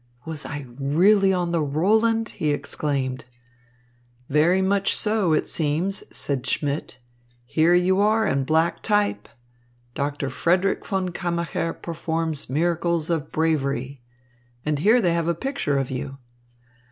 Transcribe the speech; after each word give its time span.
"Was 0.25 0.47
I 0.47 0.65
really 0.79 1.31
on 1.31 1.51
the 1.51 1.61
Roland?" 1.61 2.29
he 2.29 2.49
exclaimed. 2.49 3.25
"Very 4.29 4.59
much 4.59 4.97
so, 4.97 5.31
it 5.33 5.47
seems," 5.47 6.03
said 6.09 6.47
Schmidt. 6.47 6.97
"Here 7.45 7.75
you 7.75 7.99
are 8.01 8.25
in 8.25 8.43
black 8.43 8.81
type. 8.81 9.29
'Doctor 9.93 10.31
Frederick 10.31 10.83
von 10.87 11.09
Kammacher 11.09 11.79
performs 11.79 12.49
miracles 12.49 13.11
of 13.11 13.31
bravery.' 13.31 14.01
And 14.65 14.79
here 14.79 15.01
they 15.01 15.13
have 15.13 15.27
a 15.27 15.35
picture 15.35 15.77
of 15.77 15.91
you." 15.91 16.17